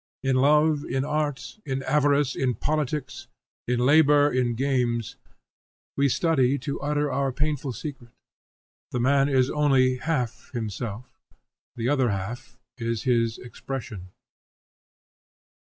[0.23, 3.27] In love, in art, in avarice, in politics,
[3.67, 5.15] in labor, in games,
[5.95, 8.09] we study to utter our painful secret.
[8.89, 11.19] The man is only half himself,
[11.75, 14.07] the other half is his expression.